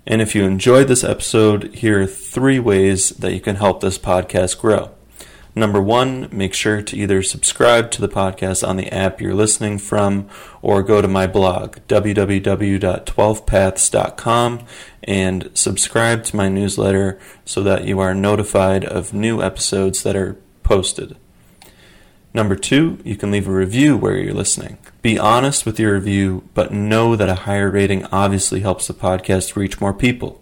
And 0.05 0.21
if 0.21 0.35
you 0.35 0.43
enjoyed 0.43 0.87
this 0.87 1.03
episode, 1.03 1.75
here 1.75 2.01
are 2.01 2.07
three 2.07 2.59
ways 2.59 3.09
that 3.11 3.33
you 3.33 3.39
can 3.39 3.55
help 3.55 3.81
this 3.81 3.97
podcast 3.97 4.59
grow. 4.59 4.91
Number 5.55 5.81
one, 5.81 6.27
make 6.31 6.55
sure 6.55 6.81
to 6.81 6.97
either 6.97 7.21
subscribe 7.21 7.91
to 7.91 8.01
the 8.01 8.09
podcast 8.09 8.67
on 8.67 8.75
the 8.75 8.91
app 8.91 9.21
you're 9.21 9.35
listening 9.35 9.77
from 9.77 10.27
or 10.63 10.81
go 10.81 10.99
to 11.01 11.07
my 11.07 11.27
blog, 11.27 11.77
www.12paths.com, 11.87 14.65
and 15.03 15.51
subscribe 15.53 16.23
to 16.23 16.35
my 16.35 16.49
newsletter 16.49 17.19
so 17.45 17.61
that 17.61 17.85
you 17.85 17.99
are 17.99 18.15
notified 18.15 18.83
of 18.83 19.13
new 19.13 19.43
episodes 19.43 20.01
that 20.03 20.15
are 20.15 20.37
posted. 20.63 21.17
Number 22.33 22.55
two, 22.55 22.97
you 23.03 23.15
can 23.15 23.29
leave 23.29 23.47
a 23.47 23.51
review 23.51 23.95
where 23.95 24.17
you're 24.17 24.33
listening. 24.33 24.79
Be 25.03 25.19
honest 25.19 25.67
with 25.67 25.79
your 25.79 25.93
review, 25.93 26.49
but 26.55 26.73
know 26.73 27.15
that 27.15 27.29
a 27.29 27.35
higher 27.35 27.69
rating 27.69 28.05
obviously 28.05 28.61
helps 28.61 28.87
the 28.87 28.93
podcast 28.93 29.55
reach 29.55 29.79
more 29.79 29.93
people. 29.93 30.41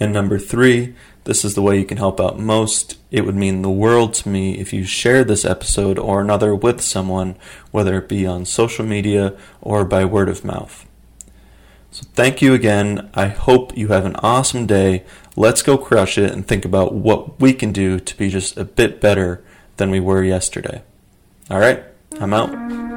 And 0.00 0.12
number 0.12 0.40
three, 0.40 0.96
this 1.24 1.44
is 1.44 1.54
the 1.54 1.62
way 1.62 1.78
you 1.78 1.84
can 1.84 1.98
help 1.98 2.20
out 2.20 2.40
most. 2.40 2.98
It 3.12 3.24
would 3.24 3.36
mean 3.36 3.62
the 3.62 3.70
world 3.70 4.14
to 4.14 4.28
me 4.28 4.58
if 4.58 4.72
you 4.72 4.84
share 4.84 5.22
this 5.22 5.44
episode 5.44 5.96
or 5.96 6.20
another 6.20 6.56
with 6.56 6.80
someone, 6.80 7.36
whether 7.70 7.96
it 7.98 8.08
be 8.08 8.26
on 8.26 8.44
social 8.44 8.84
media 8.84 9.36
or 9.60 9.84
by 9.84 10.04
word 10.04 10.28
of 10.28 10.44
mouth. 10.44 10.84
So 11.92 12.04
thank 12.14 12.42
you 12.42 12.52
again. 12.52 13.10
I 13.14 13.26
hope 13.28 13.76
you 13.76 13.88
have 13.88 14.04
an 14.04 14.16
awesome 14.16 14.66
day. 14.66 15.04
Let's 15.36 15.62
go 15.62 15.78
crush 15.78 16.18
it 16.18 16.32
and 16.32 16.44
think 16.44 16.64
about 16.64 16.94
what 16.94 17.38
we 17.38 17.52
can 17.52 17.70
do 17.70 18.00
to 18.00 18.16
be 18.16 18.28
just 18.28 18.56
a 18.56 18.64
bit 18.64 19.00
better 19.00 19.44
than 19.76 19.90
we 19.90 20.00
were 20.00 20.22
yesterday. 20.22 20.82
All 21.50 21.58
right, 21.58 21.82
I'm 22.20 22.34
out. 22.34 22.91